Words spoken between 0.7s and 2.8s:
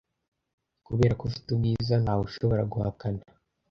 Kuberako ufite ubwiza ntawushobora